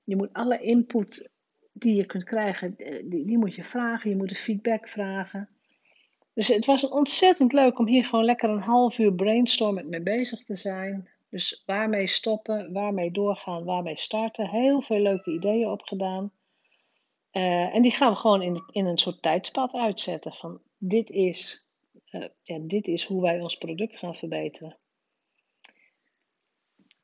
Je 0.04 0.16
moet 0.16 0.32
alle 0.32 0.60
input 0.60 1.30
die 1.72 1.94
je 1.94 2.06
kunt 2.06 2.24
krijgen, 2.24 2.76
eh, 2.76 3.10
die, 3.10 3.26
die 3.26 3.38
moet 3.38 3.54
je 3.54 3.64
vragen. 3.64 4.10
Je 4.10 4.16
moet 4.16 4.28
de 4.28 4.34
feedback 4.34 4.88
vragen. 4.88 5.48
Dus 6.34 6.48
het 6.48 6.64
was 6.64 6.88
ontzettend 6.88 7.52
leuk 7.52 7.78
om 7.78 7.86
hier 7.86 8.04
gewoon 8.04 8.24
lekker 8.24 8.50
een 8.50 8.62
half 8.62 8.98
uur 8.98 9.14
brainstormen 9.14 9.88
mee 9.88 10.02
bezig 10.02 10.42
te 10.42 10.54
zijn. 10.54 11.08
Dus 11.28 11.62
waarmee 11.66 12.06
stoppen, 12.06 12.72
waarmee 12.72 13.10
doorgaan, 13.10 13.64
waarmee 13.64 13.96
starten. 13.96 14.48
Heel 14.48 14.82
veel 14.82 14.98
leuke 14.98 15.30
ideeën 15.30 15.68
opgedaan. 15.68 16.32
Uh, 17.32 17.74
en 17.74 17.82
die 17.82 17.90
gaan 17.90 18.12
we 18.12 18.18
gewoon 18.18 18.42
in, 18.42 18.62
in 18.72 18.86
een 18.86 18.98
soort 18.98 19.22
tijdspad 19.22 19.74
uitzetten. 19.74 20.32
Van 20.32 20.60
dit 20.78 21.10
is, 21.10 21.68
ja, 22.42 22.58
dit 22.60 22.88
is 22.88 23.04
hoe 23.04 23.22
wij 23.22 23.40
ons 23.40 23.56
product 23.56 23.98
gaan 23.98 24.16
verbeteren. 24.16 24.76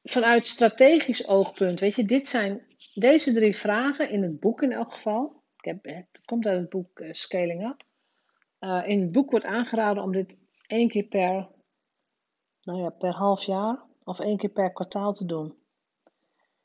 vanuit 0.02 0.46
strategisch 0.46 1.28
oogpunt, 1.28 1.80
weet 1.80 1.96
je, 1.96 2.04
dit 2.04 2.28
zijn 2.28 2.66
deze 2.94 3.32
drie 3.32 3.56
vragen 3.56 4.10
in 4.10 4.22
het 4.22 4.40
boek 4.40 4.62
in 4.62 4.72
elk 4.72 4.92
geval. 4.92 5.42
Ik 5.56 5.64
heb, 5.64 5.84
het 5.84 6.20
komt 6.24 6.46
uit 6.46 6.60
het 6.60 6.68
boek 6.68 7.00
eh, 7.00 7.12
Scaling 7.12 7.68
Up. 7.68 7.86
Uh, 8.60 8.88
in 8.88 9.00
het 9.00 9.12
boek 9.12 9.30
wordt 9.30 9.46
aangeraden 9.46 10.02
om 10.02 10.12
dit 10.12 10.38
één 10.66 10.88
keer 10.88 11.04
per, 11.04 11.48
nou 12.60 12.82
ja, 12.82 12.90
per 12.90 13.14
half 13.14 13.42
jaar 13.42 13.82
of 14.04 14.20
één 14.20 14.36
keer 14.36 14.50
per 14.50 14.72
kwartaal 14.72 15.12
te 15.12 15.24
doen. 15.24 15.56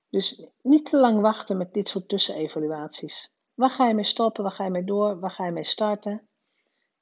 Dus 0.09 0.47
niet 0.61 0.85
te 0.85 0.97
lang 0.97 1.21
wachten 1.21 1.57
met 1.57 1.73
dit 1.73 1.87
soort 1.87 2.09
tussenevaluaties. 2.09 3.31
Waar 3.53 3.69
ga 3.69 3.87
je 3.87 3.93
mee 3.93 4.03
stoppen? 4.03 4.43
Waar 4.43 4.51
ga 4.51 4.63
je 4.63 4.69
mee 4.69 4.83
door? 4.83 5.19
Waar 5.19 5.31
ga 5.31 5.45
je 5.45 5.51
mee 5.51 5.63
starten? 5.63 6.27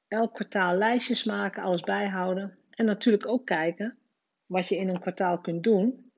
Elk 0.08 0.34
kwartaal 0.34 0.74
lijstjes 0.74 1.24
maken, 1.24 1.62
alles 1.62 1.80
bijhouden. 1.80 2.58
En 2.70 2.84
natuurlijk 2.84 3.26
ook 3.26 3.46
kijken 3.46 3.98
wat 4.46 4.68
je 4.68 4.76
in 4.76 4.88
een 4.88 5.00
kwartaal 5.00 5.40
kunt 5.40 5.62
doen. 5.62 6.12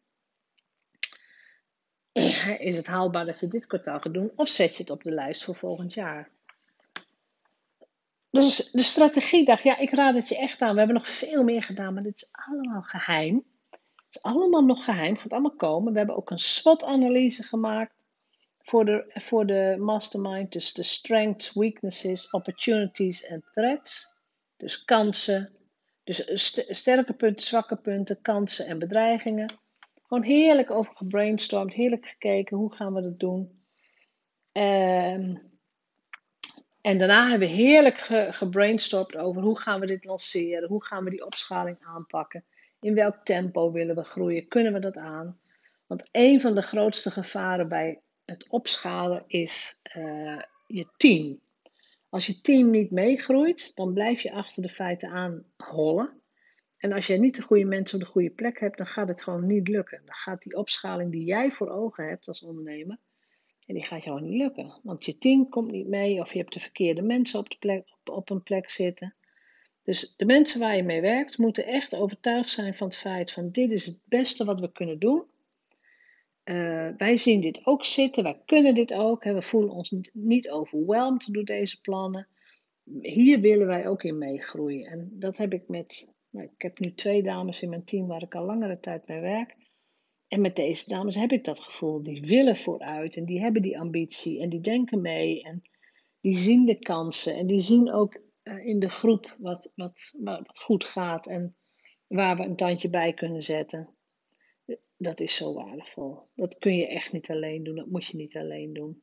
Is 2.68 2.76
het 2.76 2.86
haalbaar 2.86 3.26
dat 3.26 3.40
je 3.40 3.48
dit 3.48 3.66
kwartaal 3.66 4.00
gaat 4.00 4.14
doen? 4.14 4.32
Of 4.36 4.48
zet 4.48 4.76
je 4.76 4.82
het 4.82 4.90
op 4.90 5.02
de 5.02 5.10
lijst 5.10 5.44
voor 5.44 5.54
volgend 5.54 5.94
jaar? 5.94 6.33
Dus 8.34 8.70
de 8.70 8.82
strategiedag, 8.82 9.62
ja, 9.62 9.78
ik 9.78 9.90
raad 9.90 10.14
het 10.14 10.28
je 10.28 10.38
echt 10.38 10.60
aan. 10.60 10.72
We 10.72 10.78
hebben 10.78 10.96
nog 10.96 11.08
veel 11.08 11.42
meer 11.44 11.62
gedaan, 11.62 11.94
maar 11.94 12.02
dit 12.02 12.16
is 12.16 12.28
allemaal 12.32 12.82
geheim. 12.82 13.44
Het 13.70 14.04
is 14.08 14.22
allemaal 14.22 14.64
nog 14.64 14.84
geheim, 14.84 15.16
gaat 15.16 15.32
allemaal 15.32 15.56
komen. 15.56 15.92
We 15.92 15.98
hebben 15.98 16.16
ook 16.16 16.30
een 16.30 16.38
SWOT-analyse 16.38 17.42
gemaakt 17.42 18.04
voor 18.58 18.84
de, 18.84 19.04
voor 19.08 19.46
de 19.46 19.76
mastermind. 19.78 20.52
Dus 20.52 20.72
de 20.72 20.82
strengths, 20.82 21.52
weaknesses, 21.52 22.30
opportunities 22.30 23.24
en 23.24 23.44
threats. 23.52 24.14
Dus 24.56 24.84
kansen, 24.84 25.52
dus 26.04 26.52
sterke 26.68 27.12
punten, 27.12 27.46
zwakke 27.46 27.76
punten, 27.76 28.20
kansen 28.22 28.66
en 28.66 28.78
bedreigingen. 28.78 29.54
Gewoon 30.02 30.22
heerlijk 30.22 30.70
over 30.70 30.96
gebrainstormd, 30.96 31.74
heerlijk 31.74 32.06
gekeken, 32.06 32.56
hoe 32.56 32.74
gaan 32.74 32.94
we 32.94 33.02
dat 33.02 33.18
doen. 33.18 33.64
Um, 34.52 35.52
en 36.84 36.98
daarna 36.98 37.28
hebben 37.28 37.48
we 37.48 37.54
heerlijk 37.54 37.96
ge 37.96 38.28
gebrainstormd 38.30 39.16
over 39.16 39.42
hoe 39.42 39.58
gaan 39.58 39.80
we 39.80 39.86
dit 39.86 40.04
lanceren, 40.04 40.68
hoe 40.68 40.84
gaan 40.84 41.04
we 41.04 41.10
die 41.10 41.26
opschaling 41.26 41.76
aanpakken, 41.80 42.44
in 42.80 42.94
welk 42.94 43.16
tempo 43.24 43.72
willen 43.72 43.94
we 43.94 44.04
groeien, 44.04 44.48
kunnen 44.48 44.72
we 44.72 44.78
dat 44.78 44.96
aan. 44.96 45.38
Want 45.86 46.08
een 46.12 46.40
van 46.40 46.54
de 46.54 46.62
grootste 46.62 47.10
gevaren 47.10 47.68
bij 47.68 48.00
het 48.24 48.48
opschalen 48.48 49.24
is 49.26 49.80
uh, 49.96 50.40
je 50.66 50.86
team. 50.96 51.40
Als 52.08 52.26
je 52.26 52.40
team 52.40 52.70
niet 52.70 52.90
meegroeit, 52.90 53.72
dan 53.74 53.92
blijf 53.92 54.20
je 54.20 54.32
achter 54.32 54.62
de 54.62 54.68
feiten 54.68 55.10
aan 55.10 55.44
hollen. 55.56 56.20
En 56.76 56.92
als 56.92 57.06
je 57.06 57.16
niet 57.16 57.36
de 57.36 57.42
goede 57.42 57.64
mensen 57.64 57.98
op 57.98 58.04
de 58.04 58.10
goede 58.10 58.30
plek 58.30 58.60
hebt, 58.60 58.78
dan 58.78 58.86
gaat 58.86 59.08
het 59.08 59.22
gewoon 59.22 59.46
niet 59.46 59.68
lukken. 59.68 60.02
Dan 60.04 60.14
gaat 60.14 60.42
die 60.42 60.56
opschaling 60.56 61.12
die 61.12 61.24
jij 61.24 61.50
voor 61.50 61.68
ogen 61.68 62.08
hebt 62.08 62.28
als 62.28 62.42
ondernemer, 62.42 62.98
en 63.66 63.74
die 63.74 63.84
gaat 63.84 64.04
jou 64.04 64.20
niet 64.20 64.40
lukken. 64.40 64.80
Want 64.82 65.04
je 65.04 65.18
team 65.18 65.48
komt 65.48 65.70
niet 65.70 65.88
mee 65.88 66.20
of 66.20 66.32
je 66.32 66.38
hebt 66.38 66.52
de 66.52 66.60
verkeerde 66.60 67.02
mensen 67.02 67.38
op, 67.38 67.50
de 67.50 67.56
plek, 67.58 67.88
op, 68.04 68.30
een 68.30 68.42
plek 68.42 68.70
zitten. 68.70 69.14
Dus 69.82 70.14
de 70.16 70.24
mensen 70.24 70.60
waar 70.60 70.76
je 70.76 70.82
mee 70.82 71.00
werkt 71.00 71.38
moeten 71.38 71.66
echt 71.66 71.94
overtuigd 71.94 72.50
zijn 72.50 72.74
van 72.74 72.86
het 72.86 72.96
feit 72.96 73.32
van 73.32 73.50
dit 73.50 73.72
is 73.72 73.86
het 73.86 74.00
beste 74.04 74.44
wat 74.44 74.60
we 74.60 74.72
kunnen 74.72 74.98
doen. 74.98 75.24
Uh, 76.44 76.88
wij 76.96 77.16
zien 77.16 77.40
dit 77.40 77.66
ook 77.66 77.84
zitten, 77.84 78.22
wij 78.22 78.40
kunnen 78.46 78.74
dit 78.74 78.94
ook. 78.94 79.24
We 79.24 79.42
voelen 79.42 79.70
ons 79.70 79.94
niet 80.12 80.50
overweldigd 80.50 81.32
door 81.32 81.44
deze 81.44 81.80
plannen. 81.80 82.28
Hier 83.00 83.40
willen 83.40 83.66
wij 83.66 83.88
ook 83.88 84.02
in 84.02 84.18
meegroeien. 84.18 84.86
En 84.86 85.10
dat 85.12 85.36
heb 85.36 85.52
ik 85.52 85.68
met, 85.68 86.12
nou, 86.30 86.46
ik 86.46 86.62
heb 86.62 86.78
nu 86.78 86.94
twee 86.94 87.22
dames 87.22 87.60
in 87.60 87.68
mijn 87.68 87.84
team 87.84 88.06
waar 88.06 88.22
ik 88.22 88.34
al 88.34 88.44
langere 88.44 88.80
tijd 88.80 89.06
mee 89.06 89.20
werk. 89.20 89.54
En 90.28 90.40
met 90.40 90.56
deze 90.56 90.88
dames 90.88 91.14
heb 91.14 91.32
ik 91.32 91.44
dat 91.44 91.60
gevoel. 91.60 92.02
Die 92.02 92.20
willen 92.20 92.56
vooruit 92.56 93.16
en 93.16 93.24
die 93.24 93.40
hebben 93.40 93.62
die 93.62 93.78
ambitie 93.78 94.40
en 94.40 94.48
die 94.48 94.60
denken 94.60 95.00
mee 95.00 95.42
en 95.42 95.62
die 96.20 96.36
zien 96.36 96.66
de 96.66 96.78
kansen 96.78 97.34
en 97.34 97.46
die 97.46 97.58
zien 97.58 97.92
ook 97.92 98.20
uh, 98.44 98.66
in 98.66 98.80
de 98.80 98.88
groep 98.88 99.36
wat, 99.38 99.72
wat, 99.74 100.14
wat 100.18 100.58
goed 100.58 100.84
gaat 100.84 101.26
en 101.26 101.56
waar 102.06 102.36
we 102.36 102.42
een 102.42 102.56
tandje 102.56 102.90
bij 102.90 103.12
kunnen 103.12 103.42
zetten. 103.42 103.88
Dat 104.96 105.20
is 105.20 105.34
zo 105.34 105.54
waardevol. 105.54 106.28
Dat 106.34 106.58
kun 106.58 106.76
je 106.76 106.86
echt 106.86 107.12
niet 107.12 107.30
alleen 107.30 107.64
doen. 107.64 107.76
Dat 107.76 107.86
moet 107.86 108.06
je 108.06 108.16
niet 108.16 108.36
alleen 108.36 108.72
doen. 108.72 109.02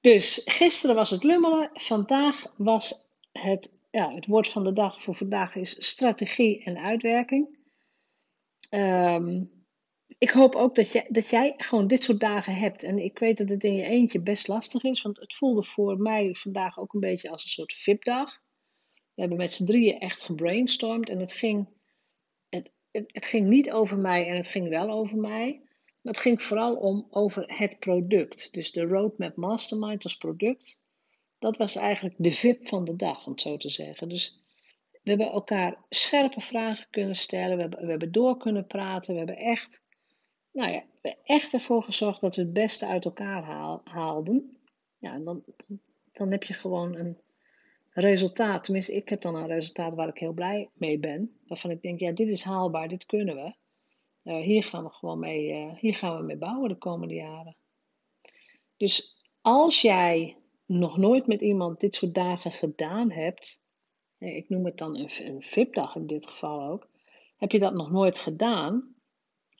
Dus 0.00 0.42
gisteren 0.44 0.96
was 0.96 1.10
het 1.10 1.24
lummelen. 1.24 1.70
Vandaag 1.72 2.54
was 2.56 3.08
het, 3.32 3.72
ja, 3.90 4.14
het 4.14 4.26
woord 4.26 4.48
van 4.48 4.64
de 4.64 4.72
dag 4.72 5.02
voor 5.02 5.14
vandaag 5.14 5.54
is 5.54 5.86
strategie 5.86 6.64
en 6.64 6.78
uitwerking. 6.78 7.58
Um, 8.70 9.55
ik 10.18 10.30
hoop 10.30 10.54
ook 10.54 10.74
dat 10.74 10.92
jij, 10.92 11.06
dat 11.08 11.30
jij 11.30 11.54
gewoon 11.56 11.86
dit 11.86 12.02
soort 12.02 12.20
dagen 12.20 12.54
hebt. 12.54 12.82
En 12.82 12.98
ik 12.98 13.18
weet 13.18 13.38
dat 13.38 13.48
het 13.48 13.64
in 13.64 13.74
je 13.74 13.84
eentje 13.84 14.20
best 14.20 14.48
lastig 14.48 14.82
is, 14.82 15.02
want 15.02 15.20
het 15.20 15.34
voelde 15.34 15.62
voor 15.62 15.98
mij 15.98 16.34
vandaag 16.34 16.78
ook 16.78 16.94
een 16.94 17.00
beetje 17.00 17.30
als 17.30 17.42
een 17.42 17.50
soort 17.50 17.72
VIP-dag. 17.72 18.40
We 19.14 19.20
hebben 19.22 19.38
met 19.38 19.52
z'n 19.52 19.64
drieën 19.64 19.98
echt 19.98 20.22
gebrainstormd 20.22 21.08
en 21.08 21.18
het 21.18 21.32
ging, 21.32 21.68
het, 22.48 22.72
het, 22.90 23.04
het, 23.12 23.26
ging 23.26 23.48
niet 23.48 23.70
over 23.70 23.98
mij 23.98 24.26
en 24.26 24.36
het 24.36 24.48
ging 24.48 24.68
wel 24.68 24.90
over 24.90 25.16
mij. 25.16 25.60
Maar 26.02 26.12
het 26.12 26.22
ging 26.22 26.42
vooral 26.42 26.76
om 26.76 27.06
over 27.10 27.44
het 27.58 27.78
product. 27.78 28.52
Dus 28.52 28.72
de 28.72 28.82
Roadmap 28.82 29.36
Mastermind 29.36 30.04
als 30.04 30.16
product. 30.16 30.80
Dat 31.38 31.56
was 31.56 31.76
eigenlijk 31.76 32.14
de 32.18 32.32
VIP 32.32 32.68
van 32.68 32.84
de 32.84 32.96
dag, 32.96 33.26
om 33.26 33.32
het 33.32 33.40
zo 33.40 33.56
te 33.56 33.70
zeggen. 33.70 34.08
Dus 34.08 34.44
we 34.90 35.10
hebben 35.10 35.30
elkaar 35.30 35.84
scherpe 35.88 36.40
vragen 36.40 36.86
kunnen 36.90 37.16
stellen. 37.16 37.56
We 37.56 37.62
hebben, 37.62 37.80
we 37.80 37.90
hebben 37.90 38.12
door 38.12 38.36
kunnen 38.36 38.66
praten. 38.66 39.12
We 39.12 39.18
hebben 39.18 39.36
echt 39.36 39.84
nou 40.56 40.72
ja, 40.72 40.82
we 41.02 41.16
echt 41.24 41.52
ervoor 41.52 41.82
gezorgd 41.82 42.20
dat 42.20 42.36
we 42.36 42.42
het 42.42 42.52
beste 42.52 42.86
uit 42.86 43.04
elkaar 43.04 43.42
haalden. 43.84 44.56
Ja, 44.98 45.12
en 45.12 45.24
dan, 45.24 45.44
dan 46.12 46.30
heb 46.30 46.44
je 46.44 46.54
gewoon 46.54 46.94
een 46.94 47.18
resultaat. 47.90 48.64
Tenminste, 48.64 48.94
ik 48.94 49.08
heb 49.08 49.20
dan 49.20 49.34
een 49.34 49.46
resultaat 49.46 49.94
waar 49.94 50.08
ik 50.08 50.18
heel 50.18 50.32
blij 50.32 50.70
mee 50.74 50.98
ben. 50.98 51.36
Waarvan 51.46 51.70
ik 51.70 51.82
denk, 51.82 52.00
ja, 52.00 52.12
dit 52.12 52.28
is 52.28 52.42
haalbaar, 52.42 52.88
dit 52.88 53.06
kunnen 53.06 53.34
we. 53.34 53.54
Uh, 54.30 54.40
hier 54.40 54.64
gaan 54.64 54.84
we 54.84 54.90
gewoon 54.90 55.18
mee, 55.18 55.52
uh, 55.52 55.78
hier 55.78 55.94
gaan 55.94 56.16
we 56.16 56.22
mee 56.22 56.36
bouwen 56.36 56.68
de 56.68 56.78
komende 56.78 57.14
jaren. 57.14 57.56
Dus 58.76 59.22
als 59.40 59.80
jij 59.80 60.36
nog 60.66 60.96
nooit 60.96 61.26
met 61.26 61.40
iemand 61.40 61.80
dit 61.80 61.94
soort 61.94 62.14
dagen 62.14 62.52
gedaan 62.52 63.10
hebt, 63.10 63.62
ik 64.18 64.48
noem 64.48 64.64
het 64.64 64.78
dan 64.78 64.96
een, 64.96 65.10
een 65.18 65.42
VIP-dag 65.42 65.96
in 65.96 66.06
dit 66.06 66.26
geval 66.26 66.68
ook, 66.70 66.88
heb 67.36 67.52
je 67.52 67.58
dat 67.58 67.74
nog 67.74 67.90
nooit 67.90 68.18
gedaan, 68.18 68.95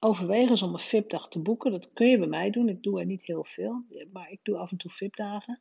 overweeg 0.06 0.48
eens 0.48 0.62
om 0.62 0.72
een 0.72 0.78
VIP-dag 0.78 1.28
te 1.28 1.42
boeken. 1.42 1.70
Dat 1.70 1.92
kun 1.92 2.06
je 2.06 2.18
bij 2.18 2.26
mij 2.26 2.50
doen. 2.50 2.68
Ik 2.68 2.82
doe 2.82 3.00
er 3.00 3.06
niet 3.06 3.26
heel 3.26 3.44
veel, 3.44 3.84
maar 4.12 4.30
ik 4.30 4.38
doe 4.42 4.56
af 4.56 4.70
en 4.70 4.76
toe 4.76 4.90
VIP-dagen. 4.90 5.60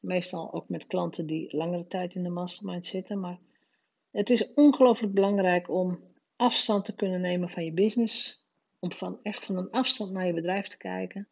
Meestal 0.00 0.52
ook 0.52 0.68
met 0.68 0.86
klanten 0.86 1.26
die 1.26 1.56
langere 1.56 1.86
tijd 1.86 2.14
in 2.14 2.22
de 2.22 2.28
mastermind 2.28 2.86
zitten. 2.86 3.20
Maar 3.20 3.38
het 4.10 4.30
is 4.30 4.54
ongelooflijk 4.54 5.14
belangrijk 5.14 5.70
om 5.70 6.00
afstand 6.36 6.84
te 6.84 6.94
kunnen 6.94 7.20
nemen 7.20 7.50
van 7.50 7.64
je 7.64 7.72
business. 7.72 8.46
Om 8.78 8.92
van, 8.92 9.18
echt 9.22 9.44
van 9.44 9.56
een 9.56 9.70
afstand 9.70 10.12
naar 10.12 10.26
je 10.26 10.32
bedrijf 10.32 10.66
te 10.66 10.76
kijken. 10.76 11.28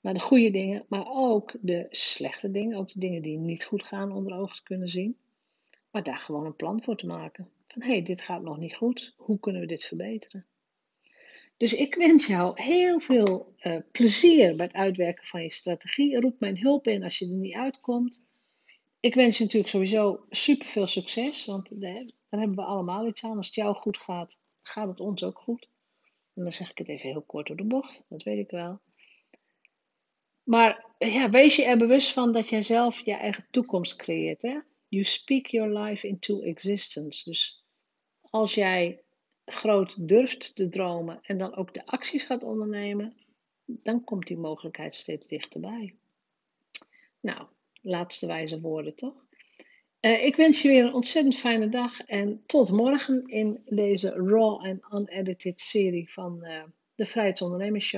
Naar 0.00 0.14
de 0.14 0.20
goede 0.20 0.50
dingen, 0.50 0.84
maar 0.88 1.06
ook 1.06 1.54
de 1.60 1.86
slechte 1.90 2.50
dingen. 2.50 2.78
Ook 2.78 2.92
de 2.92 2.98
dingen 2.98 3.22
die 3.22 3.38
niet 3.38 3.64
goed 3.64 3.84
gaan 3.84 4.12
onder 4.12 4.38
ogen 4.38 4.56
te 4.56 4.62
kunnen 4.62 4.88
zien. 4.88 5.16
Maar 5.90 6.02
daar 6.02 6.18
gewoon 6.18 6.46
een 6.46 6.56
plan 6.56 6.82
voor 6.82 6.96
te 6.96 7.06
maken. 7.06 7.48
Van 7.68 7.82
hé, 7.82 7.88
hey, 7.88 8.02
dit 8.02 8.22
gaat 8.22 8.42
nog 8.42 8.58
niet 8.58 8.74
goed. 8.74 9.14
Hoe 9.16 9.38
kunnen 9.38 9.60
we 9.60 9.66
dit 9.66 9.84
verbeteren? 9.84 10.46
Dus 11.58 11.74
ik 11.74 11.94
wens 11.94 12.26
jou 12.26 12.62
heel 12.62 13.00
veel 13.00 13.54
uh, 13.62 13.76
plezier 13.92 14.56
bij 14.56 14.66
het 14.66 14.74
uitwerken 14.74 15.26
van 15.26 15.42
je 15.42 15.52
strategie. 15.52 16.20
Roep 16.20 16.40
mijn 16.40 16.58
hulp 16.58 16.86
in 16.86 17.02
als 17.02 17.18
je 17.18 17.26
er 17.26 17.32
niet 17.32 17.54
uitkomt. 17.54 18.22
Ik 19.00 19.14
wens 19.14 19.38
je 19.38 19.44
natuurlijk 19.44 19.70
sowieso 19.70 20.24
super 20.30 20.66
veel 20.66 20.86
succes, 20.86 21.44
want 21.44 21.70
eh, 21.70 21.80
daar 22.28 22.40
hebben 22.40 22.56
we 22.56 22.62
allemaal 22.62 23.06
iets 23.06 23.24
aan. 23.24 23.36
Als 23.36 23.46
het 23.46 23.54
jou 23.54 23.74
goed 23.74 23.98
gaat, 23.98 24.40
gaat 24.62 24.88
het 24.88 25.00
ons 25.00 25.24
ook 25.24 25.38
goed. 25.38 25.68
En 26.34 26.42
dan 26.42 26.52
zeg 26.52 26.70
ik 26.70 26.78
het 26.78 26.88
even 26.88 27.08
heel 27.08 27.22
kort 27.22 27.46
door 27.46 27.56
de 27.56 27.64
bocht, 27.64 28.04
dat 28.08 28.22
weet 28.22 28.38
ik 28.38 28.50
wel. 28.50 28.80
Maar 30.42 30.86
ja, 30.98 31.30
wees 31.30 31.56
je 31.56 31.64
er 31.64 31.78
bewust 31.78 32.12
van 32.12 32.32
dat 32.32 32.48
jij 32.48 32.62
zelf 32.62 33.04
je 33.04 33.12
eigen 33.12 33.46
toekomst 33.50 33.96
creëert. 33.96 34.62
You 34.88 35.04
speak 35.04 35.46
your 35.46 35.78
life 35.78 36.06
into 36.06 36.40
existence. 36.40 37.30
Dus 37.30 37.64
als 38.20 38.54
jij 38.54 39.02
groot 39.50 40.08
durft 40.08 40.54
te 40.54 40.68
dromen 40.68 41.18
en 41.22 41.38
dan 41.38 41.56
ook 41.56 41.74
de 41.74 41.86
acties 41.86 42.24
gaat 42.24 42.42
ondernemen, 42.42 43.16
dan 43.64 44.04
komt 44.04 44.26
die 44.26 44.36
mogelijkheid 44.36 44.94
steeds 44.94 45.26
dichterbij. 45.26 45.94
Nou, 47.20 47.46
laatste 47.82 48.26
wijze 48.26 48.60
woorden 48.60 48.94
toch? 48.94 49.26
Uh, 50.00 50.24
ik 50.24 50.36
wens 50.36 50.62
je 50.62 50.68
weer 50.68 50.84
een 50.84 50.94
ontzettend 50.94 51.36
fijne 51.36 51.68
dag 51.68 52.00
en 52.00 52.42
tot 52.46 52.70
morgen 52.70 53.26
in 53.26 53.62
deze 53.64 54.10
raw 54.10 54.64
en 54.64 54.82
unedited 54.92 55.60
serie 55.60 56.12
van 56.12 56.38
uh, 56.42 56.62
de 56.94 57.06
Vrijheidsondernemers 57.06 57.96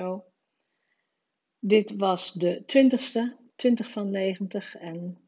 Dit 1.59 1.97
was 1.97 2.33
de 2.33 2.62
20ste, 2.62 3.52
20 3.57 3.90
van 3.90 4.11
90 4.11 4.76
en 4.76 5.19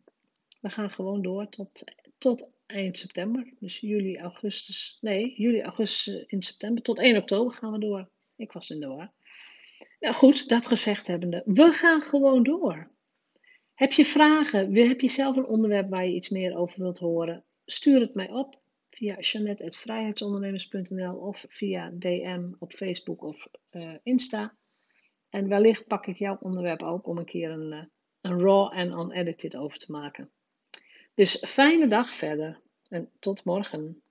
we 0.61 0.71
gaan 0.71 0.91
gewoon 0.91 1.23
door 1.23 1.49
tot, 1.49 1.85
tot 2.19 2.49
eind 2.73 2.99
september. 2.99 3.53
Dus 3.59 3.79
juli, 3.79 4.19
augustus. 4.19 4.99
Nee, 5.01 5.35
juli, 5.37 5.63
augustus 5.63 6.25
in 6.27 6.43
september. 6.43 6.83
Tot 6.83 6.99
1 6.99 7.17
oktober 7.17 7.53
gaan 7.53 7.73
we 7.73 7.79
door. 7.79 8.11
Ik 8.37 8.53
was 8.53 8.71
in 8.71 8.89
war. 8.89 9.13
Nou 10.01 10.15
goed, 10.15 10.49
dat 10.49 10.67
gezegd 10.67 11.07
hebbende, 11.07 11.43
we 11.45 11.71
gaan 11.71 12.03
gewoon 12.03 12.43
door. 12.43 12.91
Heb 13.75 13.93
je 13.93 14.05
vragen? 14.05 14.75
Heb 14.75 15.01
je 15.01 15.09
zelf 15.09 15.37
een 15.37 15.47
onderwerp 15.47 15.91
waar 15.91 16.07
je 16.07 16.15
iets 16.15 16.29
meer 16.29 16.57
over 16.57 16.81
wilt 16.81 16.99
horen? 16.99 17.45
Stuur 17.65 18.01
het 18.01 18.15
mij 18.15 18.31
op 18.31 18.61
via 18.91 19.21
jeannette.vrijheidsondernemers.nl 19.21 21.17
of 21.17 21.45
via 21.49 21.91
DM 21.91 22.53
op 22.59 22.73
Facebook 22.73 23.23
of 23.23 23.47
uh, 23.71 23.95
Insta. 24.03 24.57
En 25.29 25.49
wellicht 25.49 25.87
pak 25.87 26.07
ik 26.07 26.17
jouw 26.17 26.37
onderwerp 26.41 26.83
ook 26.83 27.07
om 27.07 27.19
een 27.19 27.25
keer 27.25 27.51
een, 27.51 27.73
uh, 27.73 27.83
een 28.21 28.41
raw 28.41 28.73
en 28.79 28.91
unedited 28.91 29.57
over 29.57 29.79
te 29.79 29.93
maken. 29.93 30.31
Dus 31.15 31.45
fijne 31.47 31.89
dag 31.89 32.15
verder 32.15 32.61
en 32.93 33.11
tot 33.19 33.45
morgen. 33.45 34.03